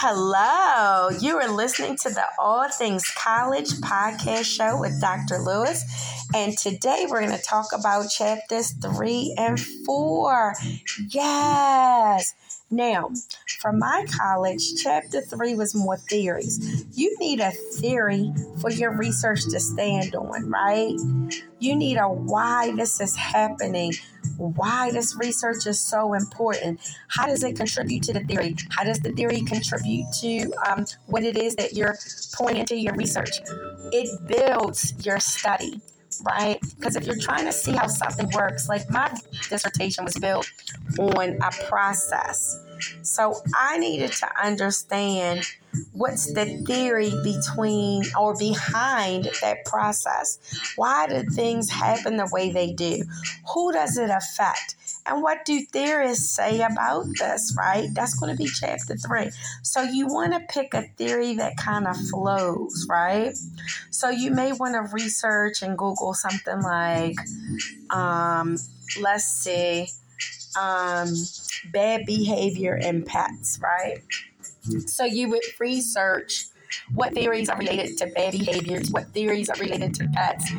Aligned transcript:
Hello, 0.00 1.08
you 1.08 1.38
are 1.38 1.50
listening 1.50 1.96
to 1.96 2.08
the 2.08 2.22
All 2.38 2.68
Things 2.68 3.10
College 3.18 3.66
podcast 3.80 4.44
show 4.44 4.78
with 4.78 5.00
Dr. 5.00 5.38
Lewis, 5.38 5.82
and 6.32 6.56
today 6.56 7.08
we're 7.10 7.20
going 7.20 7.36
to 7.36 7.42
talk 7.42 7.72
about 7.76 8.08
chapters 8.08 8.70
three 8.74 9.34
and 9.36 9.58
four. 9.58 10.54
Yes. 11.08 12.32
Now, 12.70 13.10
for 13.60 13.72
my 13.72 14.04
college, 14.10 14.74
chapter 14.82 15.22
three 15.22 15.54
was 15.54 15.74
more 15.74 15.96
theories. 15.96 16.84
You 16.94 17.16
need 17.18 17.40
a 17.40 17.50
theory 17.50 18.30
for 18.60 18.70
your 18.70 18.94
research 18.94 19.44
to 19.44 19.58
stand 19.58 20.14
on, 20.14 20.50
right? 20.50 20.94
You 21.60 21.74
need 21.74 21.96
a 21.96 22.08
why 22.08 22.74
this 22.76 23.00
is 23.00 23.16
happening, 23.16 23.94
why 24.36 24.90
this 24.90 25.16
research 25.16 25.66
is 25.66 25.80
so 25.80 26.12
important. 26.12 26.80
How 27.08 27.26
does 27.26 27.42
it 27.42 27.56
contribute 27.56 28.02
to 28.02 28.12
the 28.12 28.20
theory? 28.20 28.54
How 28.70 28.84
does 28.84 29.00
the 29.00 29.12
theory 29.12 29.40
contribute 29.40 30.04
to 30.20 30.52
um, 30.68 30.84
what 31.06 31.22
it 31.22 31.38
is 31.38 31.56
that 31.56 31.72
you're 31.72 31.96
pointing 32.34 32.66
to 32.66 32.76
your 32.76 32.94
research? 32.94 33.38
It 33.92 34.10
builds 34.28 34.92
your 35.06 35.20
study 35.20 35.80
right? 36.24 36.60
Because 36.76 36.96
if 36.96 37.06
you're 37.06 37.18
trying 37.18 37.44
to 37.46 37.52
see 37.52 37.72
how 37.72 37.86
something 37.86 38.28
works, 38.34 38.68
like 38.68 38.88
my 38.90 39.12
dissertation 39.48 40.04
was 40.04 40.16
built 40.16 40.50
on 40.98 41.38
a 41.42 41.50
process. 41.68 42.64
So 43.02 43.34
I 43.54 43.78
needed 43.78 44.12
to 44.12 44.28
understand 44.40 45.44
what's 45.92 46.32
the 46.32 46.62
theory 46.66 47.12
between 47.22 48.04
or 48.18 48.36
behind 48.36 49.30
that 49.40 49.64
process. 49.64 50.38
Why 50.76 51.06
do 51.08 51.22
things 51.30 51.70
happen 51.70 52.16
the 52.16 52.28
way 52.32 52.52
they 52.52 52.72
do? 52.72 53.04
Who 53.54 53.72
does 53.72 53.96
it 53.96 54.10
affect? 54.10 54.76
And 55.08 55.22
what 55.22 55.44
do 55.44 55.60
theorists 55.60 56.30
say 56.30 56.60
about 56.60 57.06
this, 57.18 57.54
right? 57.56 57.88
That's 57.94 58.14
going 58.14 58.36
to 58.36 58.36
be 58.36 58.48
chapter 58.48 58.96
three. 58.96 59.30
So 59.62 59.82
you 59.82 60.06
want 60.06 60.34
to 60.34 60.40
pick 60.52 60.74
a 60.74 60.82
theory 60.96 61.34
that 61.36 61.56
kind 61.56 61.86
of 61.86 61.96
flows, 61.96 62.86
right? 62.88 63.34
So 63.90 64.10
you 64.10 64.30
may 64.30 64.52
want 64.52 64.74
to 64.74 64.92
research 64.92 65.62
and 65.62 65.78
Google 65.78 66.14
something 66.14 66.60
like, 66.60 67.16
um, 67.90 68.58
let's 69.00 69.24
see, 69.24 69.86
um, 70.60 71.08
bad 71.72 72.04
behavior 72.06 72.76
in 72.76 73.04
pets, 73.04 73.58
right? 73.62 74.02
So 74.86 75.04
you 75.04 75.30
would 75.30 75.42
research 75.58 76.46
what 76.94 77.14
theories 77.14 77.48
are 77.48 77.58
related 77.58 77.96
to 77.98 78.06
bad 78.08 78.32
behaviors, 78.32 78.90
what 78.90 79.08
theories 79.14 79.48
are 79.48 79.56
related 79.58 79.94
to 79.94 80.08
pets, 80.08 80.52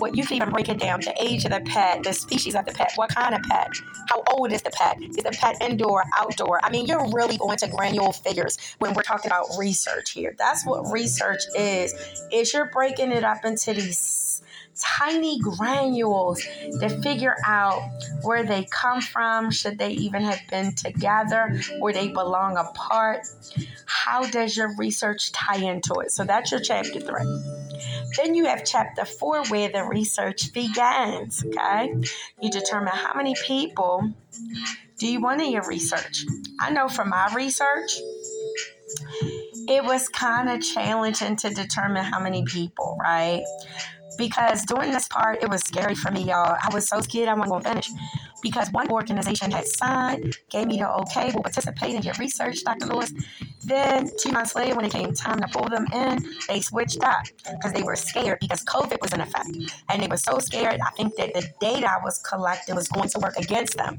what 0.00 0.16
you 0.16 0.24
can 0.24 0.36
even 0.36 0.50
break 0.50 0.68
it 0.68 0.78
down 0.78 1.00
the 1.00 1.14
age 1.22 1.44
of 1.44 1.50
the 1.50 1.60
pet, 1.60 2.02
the 2.02 2.12
species 2.12 2.54
of 2.54 2.64
the 2.66 2.72
pet, 2.72 2.92
what 2.96 3.14
kind 3.14 3.34
of 3.34 3.42
pet, 3.42 3.68
how 4.08 4.22
old 4.32 4.52
is 4.52 4.62
the 4.62 4.70
pet, 4.70 5.00
is 5.00 5.16
the 5.16 5.30
pet 5.30 5.56
indoor, 5.60 6.04
outdoor? 6.18 6.60
I 6.64 6.70
mean, 6.70 6.86
you're 6.86 7.10
really 7.12 7.36
going 7.36 7.58
to 7.58 7.68
granular 7.68 8.12
figures 8.12 8.56
when 8.78 8.94
we're 8.94 9.02
talking 9.02 9.30
about 9.30 9.46
research 9.58 10.10
here. 10.10 10.34
That's 10.38 10.66
what 10.66 10.90
research 10.92 11.42
is. 11.56 11.94
Is 12.32 12.52
you're 12.52 12.70
breaking 12.70 13.12
it 13.12 13.24
up 13.24 13.44
into 13.44 13.74
these 13.74 14.42
tiny 14.80 15.38
granules 15.40 16.42
to 16.80 17.00
figure 17.02 17.36
out 17.46 17.82
where 18.22 18.44
they 18.44 18.66
come 18.70 19.00
from, 19.00 19.50
should 19.50 19.78
they 19.78 19.90
even 19.90 20.22
have 20.22 20.40
been 20.50 20.74
together, 20.74 21.60
where 21.78 21.92
they 21.92 22.08
belong 22.08 22.56
apart. 22.56 23.26
How 23.86 24.24
does 24.26 24.56
your 24.56 24.74
research 24.76 25.32
tie 25.32 25.58
into 25.58 25.94
it? 26.00 26.12
So 26.12 26.24
that's 26.24 26.50
your 26.50 26.60
chapter 26.60 27.00
three. 27.00 27.59
Then 28.16 28.34
you 28.34 28.46
have 28.46 28.64
chapter 28.64 29.04
four 29.04 29.44
where 29.46 29.68
the 29.68 29.84
research 29.84 30.52
begins. 30.52 31.44
Okay, 31.44 31.94
you 32.40 32.50
determine 32.50 32.92
how 32.92 33.14
many 33.14 33.34
people 33.44 34.12
do 34.98 35.06
you 35.06 35.20
want 35.20 35.40
in 35.40 35.52
your 35.52 35.66
research. 35.66 36.24
I 36.60 36.70
know 36.70 36.88
from 36.88 37.10
my 37.10 37.32
research, 37.34 37.98
it 39.68 39.84
was 39.84 40.08
kind 40.08 40.50
of 40.50 40.60
challenging 40.62 41.36
to 41.36 41.50
determine 41.50 42.04
how 42.04 42.20
many 42.20 42.44
people, 42.44 42.98
right? 43.00 43.42
because 44.20 44.66
during 44.66 44.92
this 44.92 45.08
part, 45.08 45.42
it 45.42 45.48
was 45.48 45.62
scary 45.62 45.94
for 45.94 46.10
me, 46.10 46.22
y'all. 46.24 46.56
I 46.62 46.68
was 46.72 46.86
so 46.86 47.00
scared 47.00 47.28
I 47.28 47.34
wasn't 47.34 47.50
going 47.50 47.62
to 47.62 47.68
finish 47.70 47.88
because 48.42 48.70
one 48.72 48.90
organization 48.90 49.50
had 49.50 49.66
signed, 49.66 50.36
gave 50.50 50.66
me 50.66 50.78
the 50.78 50.90
okay, 51.02 51.30
will 51.34 51.42
participate 51.42 51.94
in 51.94 52.02
your 52.02 52.14
research, 52.18 52.62
Dr. 52.64 52.86
Lewis. 52.86 53.12
Then 53.64 54.10
two 54.18 54.32
months 54.32 54.54
later, 54.54 54.74
when 54.74 54.84
it 54.84 54.92
came 54.92 55.12
time 55.12 55.40
to 55.40 55.48
pull 55.48 55.68
them 55.68 55.86
in, 55.92 56.24
they 56.48 56.60
switched 56.60 57.02
up 57.02 57.24
because 57.50 57.72
they 57.72 57.82
were 57.82 57.96
scared 57.96 58.38
because 58.40 58.64
COVID 58.64 59.00
was 59.00 59.12
in 59.12 59.20
effect. 59.20 59.50
And 59.88 60.02
they 60.02 60.08
were 60.08 60.16
so 60.16 60.38
scared, 60.38 60.80
I 60.80 60.90
think 60.90 61.16
that 61.16 61.34
the 61.34 61.48
data 61.60 61.90
I 61.90 62.02
was 62.02 62.18
collecting 62.18 62.74
was 62.74 62.88
going 62.88 63.08
to 63.10 63.18
work 63.18 63.36
against 63.36 63.76
them 63.76 63.98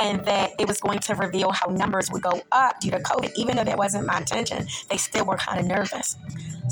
and 0.00 0.24
that 0.24 0.52
it 0.58 0.66
was 0.66 0.80
going 0.80 0.98
to 1.00 1.14
reveal 1.14 1.50
how 1.52 1.68
numbers 1.68 2.10
would 2.10 2.22
go 2.22 2.42
up 2.52 2.80
due 2.80 2.90
to 2.90 2.98
COVID. 2.98 3.32
Even 3.36 3.56
though 3.56 3.64
that 3.64 3.78
wasn't 3.78 4.06
my 4.06 4.18
intention, 4.18 4.66
they 4.88 4.96
still 4.96 5.26
were 5.26 5.36
kind 5.36 5.60
of 5.60 5.66
nervous. 5.66 6.16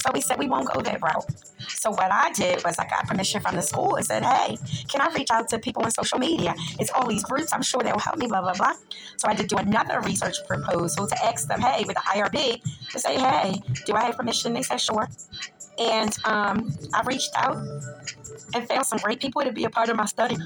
So 0.00 0.10
we 0.12 0.20
said 0.20 0.38
we 0.38 0.48
won't 0.48 0.72
go 0.72 0.80
that 0.80 1.00
route. 1.02 1.24
So 1.68 1.90
what 1.90 2.10
I 2.10 2.32
did 2.32 2.64
was 2.64 2.78
I 2.78 2.86
got 2.88 3.06
permission 3.06 3.40
from 3.40 3.56
the 3.56 3.62
school 3.62 3.96
and 3.96 4.04
said, 4.04 4.24
hey, 4.24 4.56
can 4.88 5.00
I 5.00 5.12
reach 5.14 5.28
out 5.30 5.48
to 5.50 5.58
people 5.58 5.82
on 5.82 5.90
social 5.90 6.18
media? 6.18 6.54
It's 6.78 6.90
all 6.94 7.06
these 7.06 7.22
groups. 7.24 7.52
I'm 7.52 7.62
sure 7.62 7.82
they'll 7.82 7.98
help 7.98 8.16
me, 8.18 8.26
blah, 8.26 8.40
blah, 8.40 8.54
blah. 8.54 8.72
So 9.16 9.28
I 9.28 9.34
to 9.34 9.46
do 9.46 9.56
another 9.56 10.00
research 10.00 10.36
proposal 10.46 11.06
to 11.06 11.24
ask 11.24 11.48
them, 11.48 11.60
hey, 11.60 11.84
with 11.86 11.96
the 11.96 12.02
IRB, 12.02 12.62
to 12.92 12.98
say, 12.98 13.18
hey, 13.18 13.62
do 13.86 13.94
I 13.94 14.04
have 14.04 14.16
permission? 14.16 14.52
They 14.54 14.62
said, 14.62 14.80
sure. 14.80 15.08
And 15.78 16.16
um, 16.24 16.72
I 16.94 17.02
reached 17.04 17.32
out 17.36 17.56
and 18.54 18.68
found 18.68 18.86
some 18.86 18.98
great 18.98 19.20
people 19.20 19.42
to 19.42 19.52
be 19.52 19.64
a 19.64 19.70
part 19.70 19.88
of 19.88 19.96
my 19.96 20.06
study. 20.06 20.36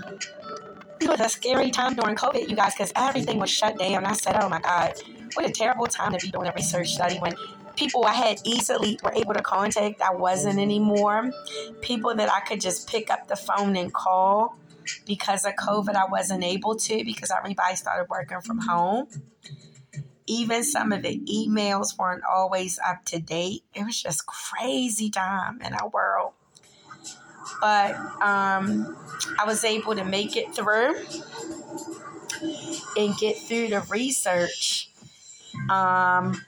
It 1.00 1.09
was 1.09 1.20
a 1.20 1.28
scary 1.28 1.70
time 1.70 1.94
during 1.94 2.16
COVID, 2.16 2.48
you 2.48 2.56
guys, 2.56 2.75
because 2.75 2.93
everything 2.97 3.38
was 3.38 3.50
shut 3.50 3.78
down. 3.78 4.04
I 4.04 4.12
said, 4.12 4.37
oh 4.41 4.48
my 4.48 4.60
God, 4.60 4.94
what 5.34 5.48
a 5.48 5.53
terrible 5.53 5.87
time 5.87 6.12
to 6.12 6.19
be 6.25 6.31
doing 6.31 6.47
a 6.47 6.53
research 6.54 6.91
study 6.91 7.19
when 7.19 7.34
people 7.76 8.04
I 8.04 8.12
had 8.12 8.40
easily 8.44 8.98
were 9.02 9.12
able 9.12 9.34
to 9.34 9.42
contact, 9.42 10.00
I 10.00 10.14
wasn't 10.14 10.58
anymore. 10.58 11.30
People 11.80 12.14
that 12.14 12.30
I 12.30 12.40
could 12.40 12.60
just 12.60 12.88
pick 12.88 13.10
up 13.10 13.28
the 13.28 13.36
phone 13.36 13.76
and 13.76 13.92
call 13.92 14.56
because 15.06 15.44
of 15.44 15.54
COVID, 15.54 15.94
I 15.94 16.06
wasn't 16.06 16.44
able 16.44 16.76
to 16.76 17.04
because 17.04 17.30
everybody 17.30 17.76
started 17.76 18.08
working 18.08 18.40
from 18.40 18.60
home. 18.60 19.08
Even 20.26 20.64
some 20.64 20.92
of 20.92 21.02
the 21.02 21.18
emails 21.20 21.98
weren't 21.98 22.22
always 22.24 22.78
up 22.78 23.04
to 23.06 23.18
date. 23.18 23.62
It 23.74 23.84
was 23.84 24.00
just 24.00 24.24
crazy 24.26 25.10
time 25.10 25.60
in 25.60 25.74
our 25.74 25.88
world. 25.88 26.32
But 27.60 27.94
um, 28.22 28.96
I 29.38 29.44
was 29.46 29.64
able 29.64 29.94
to 29.94 30.04
make 30.04 30.36
it 30.36 30.54
through 30.54 30.96
and 32.96 33.16
get 33.16 33.36
through 33.36 33.68
the 33.68 33.80
research. 33.90 34.90
Um, 35.70 36.40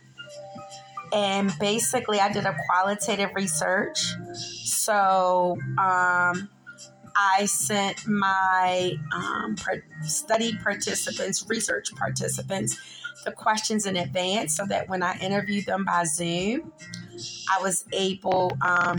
and 1.13 1.53
basically 1.59 2.21
I 2.21 2.33
did 2.33 2.45
a 2.45 2.57
qualitative 2.67 3.31
research. 3.35 4.15
So 4.35 5.57
um, 5.79 6.49
I 7.17 7.47
sent 7.47 8.07
my 8.07 8.99
um, 9.15 9.57
study 10.03 10.57
participants, 10.63 11.45
research 11.49 11.95
participants, 11.95 12.79
the 13.25 13.33
questions 13.33 13.87
in 13.87 13.97
advance 13.97 14.57
so 14.57 14.67
that 14.67 14.89
when 14.89 15.03
I 15.03 15.19
interviewed 15.19 15.67
them 15.67 15.85
by 15.85 16.05
Zoom, 16.05 16.73
I 17.51 17.61
was 17.63 17.85
able 17.93 18.57
um, 18.61 18.99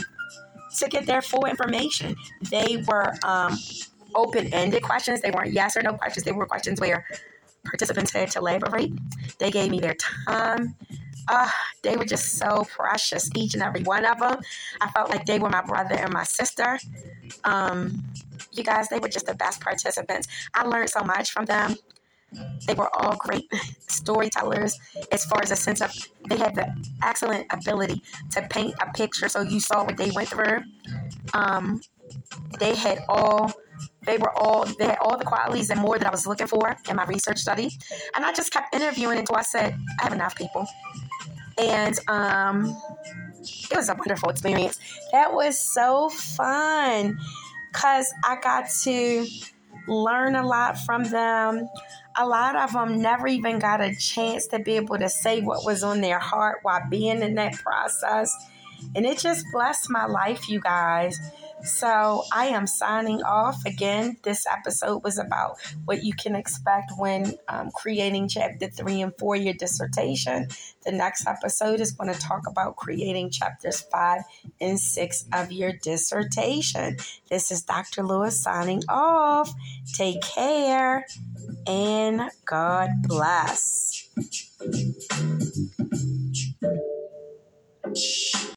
to 0.78 0.88
get 0.88 1.06
their 1.06 1.22
full 1.22 1.46
information. 1.46 2.16
They 2.50 2.84
were 2.88 3.13
um, 3.23 3.57
open 4.16 4.53
ended 4.53 4.84
questions, 4.84 5.22
they 5.22 5.31
weren't 5.31 5.53
yes 5.53 5.78
or 5.78 5.84
no 5.84 5.94
questions, 5.94 6.25
they 6.25 6.31
were 6.31 6.46
questions 6.46 6.79
where 6.81 7.06
participants 7.66 8.12
had 8.12 8.31
to 8.31 8.40
elaborate. 8.40 8.91
They 9.40 9.51
gave 9.51 9.69
me 9.72 9.79
their 9.79 9.96
time, 9.96 10.75
uh, 11.29 11.49
they 11.83 11.95
were 11.95 12.05
just 12.05 12.38
so 12.38 12.65
precious, 12.69 13.29
each 13.35 13.53
and 13.53 13.63
every 13.63 13.83
one 13.83 14.05
of 14.05 14.19
them. 14.19 14.39
I 14.81 14.89
felt 14.91 15.09
like 15.09 15.25
they 15.25 15.39
were 15.39 15.49
my 15.49 15.61
brother 15.61 15.95
and 15.95 16.13
my 16.13 16.23
sister. 16.23 16.79
Um, 17.43 18.03
you 18.51 18.63
guys, 18.63 18.89
they 18.89 18.99
were 18.99 19.09
just 19.09 19.25
the 19.25 19.35
best 19.35 19.61
participants. 19.61 20.27
I 20.53 20.63
learned 20.63 20.89
so 20.89 21.01
much 21.03 21.31
from 21.31 21.45
them. 21.45 21.75
They 22.67 22.73
were 22.73 22.89
all 22.95 23.16
great 23.16 23.51
storytellers 23.87 24.78
as 25.11 25.25
far 25.25 25.41
as 25.41 25.52
a 25.52 25.55
sense 25.55 25.81
of 25.81 25.93
they 26.28 26.37
had 26.37 26.55
the 26.55 26.67
excellent 27.03 27.47
ability 27.52 28.03
to 28.31 28.41
paint 28.49 28.75
a 28.81 28.91
picture 28.91 29.29
so 29.29 29.41
you 29.41 29.59
saw 29.59 29.85
what 29.85 29.96
they 29.96 30.11
went 30.11 30.29
through. 30.29 30.63
Um, 31.34 31.79
they 32.59 32.75
had 32.75 32.99
all 33.07 33.53
they 34.05 34.17
were 34.17 34.31
all 34.37 34.66
they 34.66 34.85
had 34.85 34.97
all 34.99 35.17
the 35.17 35.25
qualities 35.25 35.69
and 35.69 35.79
more 35.79 35.97
that 35.97 36.07
I 36.07 36.11
was 36.11 36.25
looking 36.25 36.47
for 36.47 36.75
in 36.90 36.96
my 36.96 37.05
research 37.05 37.37
study. 37.40 37.69
And 38.16 38.25
I 38.25 38.34
just 38.34 38.52
kept 38.52 38.73
interviewing 38.73 39.19
until 39.19 39.35
I 39.35 39.43
said, 39.43 39.78
I 39.99 40.03
have 40.03 40.13
enough 40.13 40.35
people 40.35 40.66
and 41.57 41.99
um, 42.07 42.77
it 43.41 43.75
was 43.75 43.89
a 43.89 43.95
wonderful 43.95 44.29
experience. 44.29 44.79
That 45.11 45.33
was 45.33 45.59
so 45.59 46.09
fun 46.09 47.17
because 47.71 48.11
I 48.23 48.39
got 48.41 48.69
to 48.83 49.27
learn 49.87 50.35
a 50.35 50.45
lot 50.45 50.77
from 50.79 51.03
them. 51.05 51.67
A 52.17 52.25
lot 52.25 52.55
of 52.55 52.73
them 52.73 53.01
never 53.01 53.27
even 53.27 53.59
got 53.59 53.81
a 53.81 53.95
chance 53.95 54.47
to 54.47 54.59
be 54.59 54.73
able 54.73 54.97
to 54.97 55.09
say 55.09 55.41
what 55.41 55.65
was 55.65 55.83
on 55.83 56.01
their 56.01 56.19
heart 56.19 56.59
while 56.63 56.81
being 56.89 57.21
in 57.21 57.35
that 57.35 57.53
process. 57.53 58.35
And 58.95 59.05
it 59.05 59.19
just 59.19 59.45
blessed 59.51 59.89
my 59.89 60.05
life, 60.05 60.49
you 60.49 60.59
guys, 60.59 61.19
So 61.63 62.23
I 62.31 62.47
am 62.47 62.67
signing 62.67 63.23
off. 63.23 63.65
Again, 63.65 64.17
this 64.23 64.45
episode 64.45 65.03
was 65.03 65.17
about 65.17 65.57
what 65.85 66.03
you 66.03 66.13
can 66.13 66.35
expect 66.35 66.91
when 66.97 67.33
um, 67.47 67.71
creating 67.73 68.29
chapter 68.29 68.67
three 68.67 69.01
and 69.01 69.13
four 69.17 69.35
your 69.35 69.53
dissertation. 69.53 70.47
The 70.85 70.91
next 70.91 71.27
episode 71.27 71.81
is 71.81 71.91
going 71.91 72.13
to 72.13 72.19
talk 72.19 72.47
about 72.47 72.75
creating 72.75 73.31
chapters 73.31 73.81
five 73.81 74.21
and 74.61 74.79
six 74.79 75.25
of 75.33 75.51
your 75.51 75.73
dissertation. 75.73 76.97
This 77.29 77.51
is 77.51 77.63
Dr. 77.63 78.03
Lewis 78.03 78.41
signing 78.41 78.83
off. 78.87 79.53
Take 79.93 80.21
care 80.21 81.05
and 81.65 82.29
God 82.45 82.89
bless. 83.03 84.07